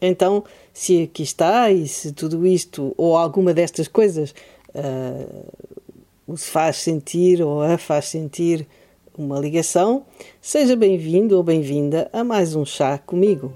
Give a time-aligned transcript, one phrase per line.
[0.00, 4.34] Então, se aqui está e se tudo isto ou alguma destas coisas
[4.74, 8.66] uh, faz sentir ou a faz sentir
[9.16, 10.04] uma ligação,
[10.40, 13.52] seja bem-vindo ou bem-vinda a mais um chá comigo.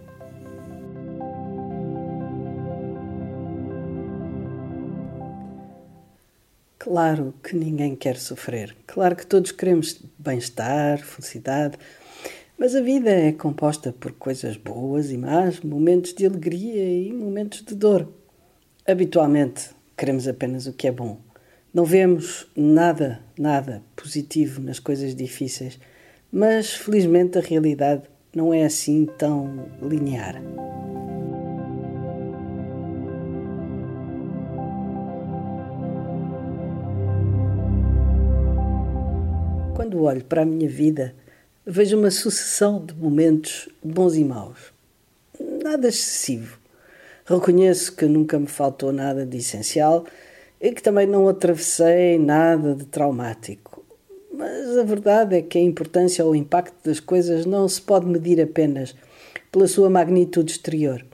[6.79, 8.75] Claro que ninguém quer sofrer.
[8.87, 11.77] Claro que todos queremos bem-estar, felicidade.
[12.61, 17.65] Mas a vida é composta por coisas boas e más, momentos de alegria e momentos
[17.65, 18.07] de dor.
[18.87, 21.17] Habitualmente queremos apenas o que é bom.
[21.73, 25.81] Não vemos nada, nada positivo nas coisas difíceis,
[26.31, 28.03] mas felizmente a realidade
[28.37, 30.43] não é assim tão linear.
[39.75, 41.15] quando olho para a minha vida,
[41.67, 44.73] vejo uma sucessão de momentos bons e maus.
[45.63, 46.59] Nada excessivo.
[47.27, 50.07] Reconheço que nunca me faltou nada de essencial
[50.61, 53.85] e que também não atravessei nada de traumático.
[54.33, 58.07] Mas a verdade é que a importância ou o impacto das coisas não se pode
[58.07, 58.95] medir apenas
[59.53, 61.05] pela sua magnitude exterior.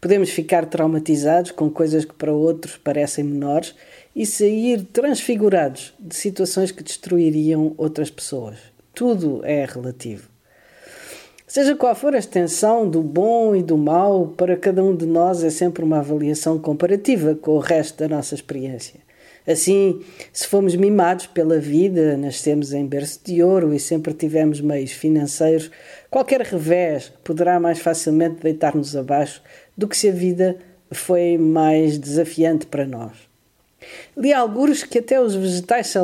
[0.00, 3.74] Podemos ficar traumatizados com coisas que para outros parecem menores
[4.14, 8.77] e sair transfigurados de situações que destruiriam outras pessoas.
[8.98, 10.28] Tudo é relativo.
[11.46, 15.44] Seja qual for a extensão do bom e do mau, para cada um de nós
[15.44, 18.98] é sempre uma avaliação comparativa com o resto da nossa experiência.
[19.46, 20.00] Assim,
[20.32, 25.70] se fomos mimados pela vida, nascemos em berço de ouro e sempre tivemos meios financeiros,
[26.10, 29.40] qualquer revés poderá mais facilmente deitar-nos abaixo
[29.76, 30.56] do que se a vida
[30.90, 33.27] foi mais desafiante para nós.
[34.16, 35.94] Li alguns que até os vegetais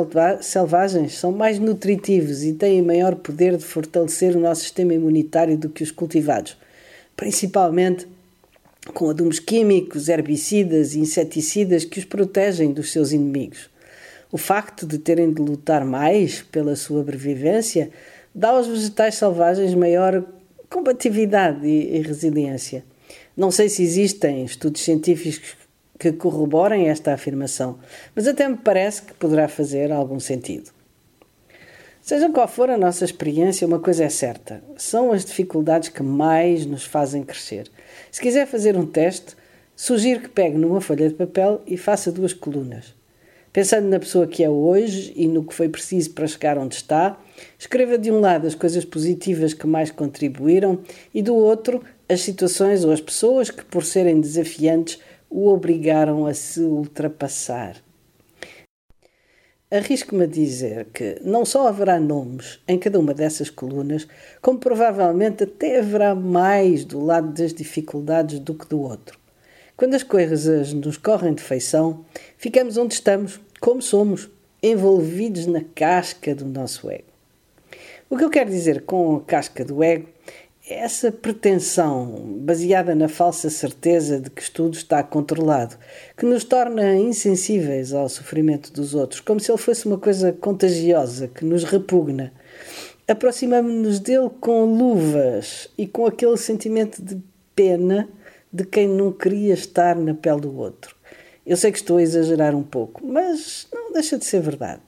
[0.41, 5.69] selvagens são mais nutritivos e têm maior poder de fortalecer o nosso sistema imunitário do
[5.69, 6.57] que os cultivados,
[7.15, 8.07] principalmente
[8.93, 13.69] com adubos químicos, herbicidas e inseticidas que os protegem dos seus inimigos.
[14.31, 17.89] O facto de terem de lutar mais pela sua sobrevivência
[18.33, 20.23] dá aos vegetais selvagens maior
[20.69, 22.83] combatividade e resiliência.
[23.35, 25.64] Não sei se existem estudos científicos
[25.97, 27.79] que corroborem esta afirmação,
[28.15, 30.71] mas até me parece que poderá fazer algum sentido.
[32.01, 36.65] Seja qual for a nossa experiência, uma coisa é certa: são as dificuldades que mais
[36.65, 37.67] nos fazem crescer.
[38.11, 39.35] Se quiser fazer um teste,
[39.75, 42.93] sugiro que pegue numa folha de papel e faça duas colunas.
[43.51, 47.17] Pensando na pessoa que é hoje e no que foi preciso para chegar onde está,
[47.57, 50.79] escreva de um lado as coisas positivas que mais contribuíram
[51.13, 54.99] e do outro as situações ou as pessoas que, por serem desafiantes,
[55.29, 57.77] o obrigaram a se ultrapassar.
[59.69, 64.07] Arrisco-me a dizer que não só haverá nomes em cada uma dessas colunas,
[64.41, 69.19] como provavelmente até haverá mais do lado das dificuldades do que do outro.
[69.75, 72.05] Quando as coisas nos correm de feição,
[72.37, 74.29] ficamos onde estamos, como somos,
[74.63, 77.03] envolvidos na casca do nosso ego.
[78.09, 80.07] O que eu quero dizer com a casca do ego
[80.67, 85.77] essa pretensão, baseada na falsa certeza de que tudo está controlado,
[86.17, 91.27] que nos torna insensíveis ao sofrimento dos outros, como se ele fosse uma coisa contagiosa
[91.27, 92.33] que nos repugna.
[93.07, 97.21] Aproximamos-nos dele com luvas e com aquele sentimento de
[97.55, 98.09] pena
[98.51, 100.95] de quem não queria estar na pele do outro.
[101.45, 104.81] Eu sei que estou a exagerar um pouco, mas não deixa de ser verdade.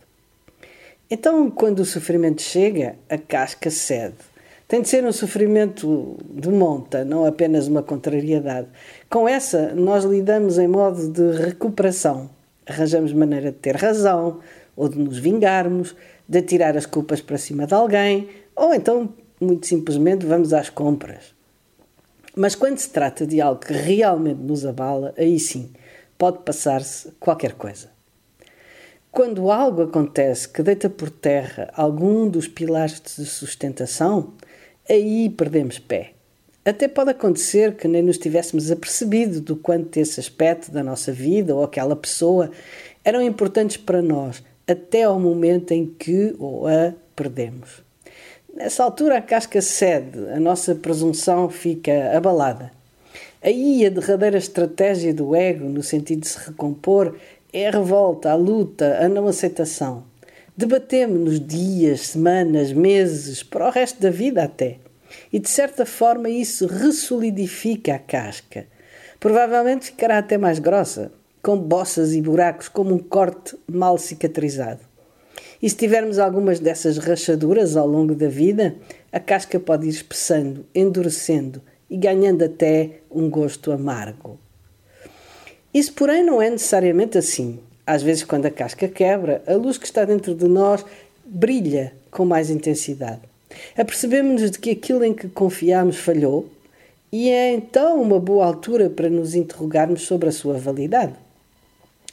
[1.10, 4.16] Então, quando o sofrimento chega, a casca cede
[4.68, 8.68] tem de ser um sofrimento de monta, não apenas uma contrariedade.
[9.10, 12.30] Com essa, nós lidamos em modo de recuperação.
[12.66, 14.40] Arranjamos maneira de ter razão,
[14.76, 15.96] ou de nos vingarmos,
[16.28, 19.10] de tirar as culpas para cima de alguém, ou então,
[19.40, 21.34] muito simplesmente, vamos às compras.
[22.36, 25.72] Mas quando se trata de algo que realmente nos abala, aí sim,
[26.18, 27.90] pode passar-se qualquer coisa.
[29.12, 34.34] Quando algo acontece que deita por terra algum dos pilares de sustentação,
[34.90, 36.12] aí perdemos pé.
[36.64, 41.56] Até pode acontecer que nem nos tivéssemos apercebido do quanto esse aspecto da nossa vida
[41.56, 42.52] ou aquela pessoa
[43.06, 47.82] eram importantes para nós, até ao momento em que ou a perdemos.
[48.54, 52.72] Nessa altura a casca cede, a nossa presunção fica abalada.
[53.42, 57.16] Aí a derradeira estratégia do ego, no sentido de se recompor,
[57.54, 60.04] é a revolta, a luta, a não aceitação.
[60.58, 64.80] Debatemos-nos dias, semanas, meses, para o resto da vida até.
[65.32, 68.66] E de certa forma isso ressolidifica a casca.
[69.20, 71.12] Provavelmente ficará até mais grossa,
[71.44, 74.80] com bossas e buracos, como um corte mal cicatrizado.
[75.62, 78.78] E se tivermos algumas dessas rachaduras ao longo da vida,
[79.12, 84.40] a casca pode ir espessando, endurecendo e ganhando até um gosto amargo.
[85.72, 87.60] Isso, porém, não é necessariamente assim.
[87.88, 90.86] Às vezes, quando a casca quebra, a luz que está dentro de nós
[91.26, 93.22] brilha com mais intensidade.
[93.78, 96.50] Apercebemos-nos de que aquilo em que confiámos falhou
[97.10, 101.14] e é então uma boa altura para nos interrogarmos sobre a sua validade.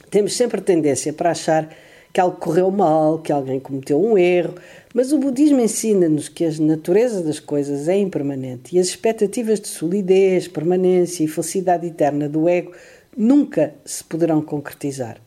[0.09, 1.69] Temos sempre tendência para achar
[2.13, 4.55] que algo correu mal, que alguém cometeu um erro,
[4.93, 9.67] mas o budismo ensina-nos que a natureza das coisas é impermanente e as expectativas de
[9.67, 12.71] solidez, permanência e felicidade eterna do ego
[13.17, 15.24] nunca se poderão concretizar.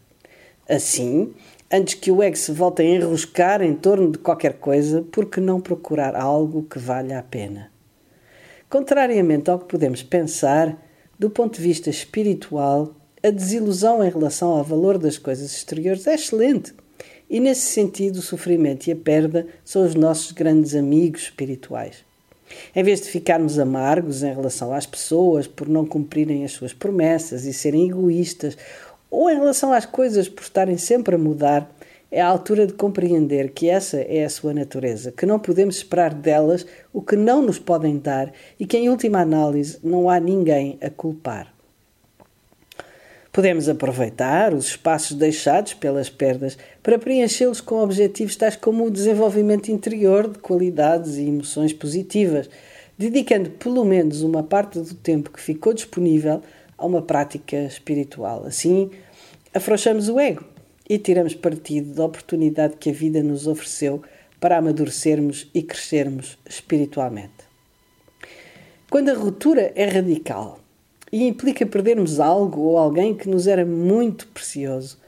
[0.68, 1.32] Assim,
[1.72, 5.40] antes que o ego se volte a enroscar em torno de qualquer coisa, por que
[5.40, 7.70] não procurar algo que valha a pena?
[8.68, 10.78] Contrariamente ao que podemos pensar,
[11.18, 16.14] do ponto de vista espiritual, a desilusão em relação ao valor das coisas exteriores é
[16.14, 16.74] excelente.
[17.30, 22.06] E nesse sentido, o sofrimento e a perda são os nossos grandes amigos espirituais.
[22.74, 27.44] Em vez de ficarmos amargos em relação às pessoas por não cumprirem as suas promessas
[27.44, 28.56] e serem egoístas
[29.10, 31.70] ou em relação às coisas por estarem sempre a mudar,
[32.10, 36.14] é a altura de compreender que essa é a sua natureza, que não podemos esperar
[36.14, 40.78] delas o que não nos podem dar e que, em última análise, não há ninguém
[40.80, 41.52] a culpar.
[43.30, 49.68] Podemos aproveitar os espaços deixados pelas perdas para preenchê-los com objetivos tais como o desenvolvimento
[49.68, 52.48] interior de qualidades e emoções positivas,
[52.96, 56.42] dedicando pelo menos uma parte do tempo que ficou disponível
[56.78, 58.44] a uma prática espiritual.
[58.46, 58.90] Assim,
[59.52, 60.44] afrouxamos o ego
[60.88, 64.02] e tiramos partido da oportunidade que a vida nos ofereceu
[64.40, 67.48] para amadurecermos e crescermos espiritualmente.
[68.88, 70.60] Quando a ruptura é radical
[71.12, 74.98] e implica perdermos algo ou alguém que nos era muito precioso,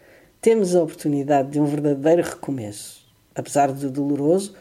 [0.41, 3.01] temos a oportunidade de um verdadeiro recomeço.
[3.35, 4.55] Apesar de doloroso,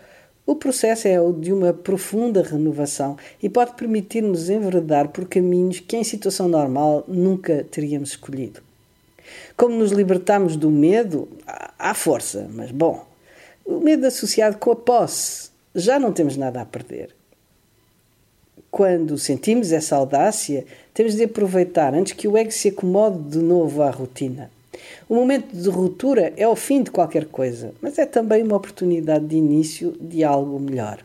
[0.52, 5.96] o processo é o de uma profunda renovação e pode permitir-nos enveredar por caminhos que,
[5.96, 8.60] em situação normal, nunca teríamos escolhido.
[9.56, 11.30] Como nos libertamos do medo,
[11.78, 13.06] há força, mas bom,
[13.64, 17.16] o medo associado com a posse, já não temos nada a perder.
[18.72, 20.66] Quando sentimos essa audácia,
[20.96, 24.50] temos de aproveitar antes que o ego se acomode de novo à rotina.
[25.08, 29.26] O momento de ruptura é o fim de qualquer coisa, mas é também uma oportunidade
[29.26, 31.00] de início de algo melhor.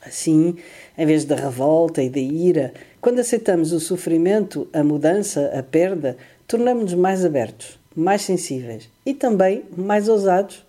[0.00, 0.56] Assim,
[0.96, 6.16] em vez da revolta e da ira, quando aceitamos o sofrimento, a mudança, a perda,
[6.46, 10.64] tornamos-nos mais abertos, mais sensíveis e também mais ousados.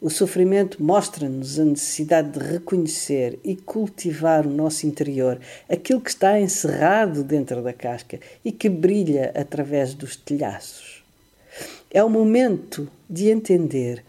[0.00, 5.38] O sofrimento mostra-nos a necessidade de reconhecer e cultivar o nosso interior,
[5.68, 10.91] aquilo que está encerrado dentro da casca e que brilha através dos telhaços.
[11.94, 14.02] É o momento de entender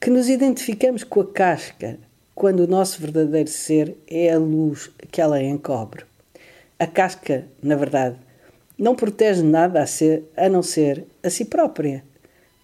[0.00, 1.96] que nos identificamos com a casca
[2.34, 6.04] quando o nosso verdadeiro ser é a luz que ela encobre.
[6.80, 8.16] A casca, na verdade,
[8.76, 12.02] não protege nada a, ser, a não ser a si própria.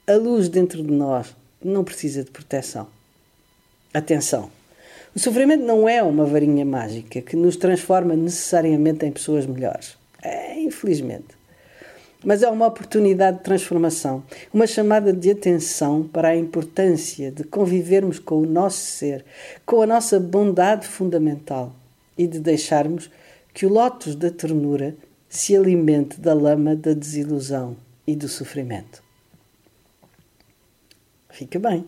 [0.08, 2.88] A luz dentro de nós não precisa de proteção.
[3.92, 4.50] Atenção!
[5.14, 9.96] O sofrimento não é uma varinha mágica que nos transforma necessariamente em pessoas melhores.
[10.20, 11.43] É, infelizmente.
[12.24, 18.18] Mas é uma oportunidade de transformação, uma chamada de atenção para a importância de convivermos
[18.18, 19.24] com o nosso ser,
[19.66, 21.74] com a nossa bondade fundamental
[22.16, 23.10] e de deixarmos
[23.52, 24.96] que o lótus da ternura
[25.28, 27.76] se alimente da lama da desilusão
[28.06, 29.02] e do sofrimento.
[31.30, 31.84] Fica bem.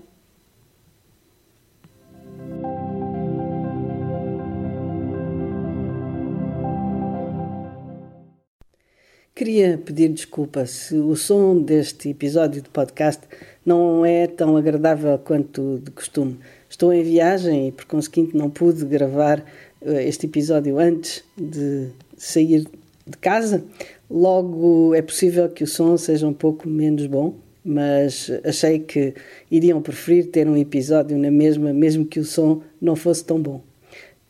[9.36, 13.20] Queria pedir desculpa se o som deste episódio de podcast
[13.66, 16.38] não é tão agradável quanto de costume.
[16.70, 19.44] Estou em viagem e, por conseguinte, não pude gravar
[19.82, 22.66] eh, este episódio antes de sair
[23.06, 23.62] de casa.
[24.10, 29.12] Logo, é possível que o som seja um pouco menos bom mas achei que
[29.50, 33.60] iriam preferir ter um episódio na mesma, mesmo que o som não fosse tão bom.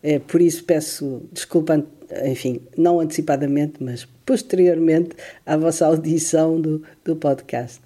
[0.02, 1.84] É, por isso peço desculpa,
[2.24, 7.80] enfim, não antecipadamente, mas posteriormente à vossa audição do, do podcast.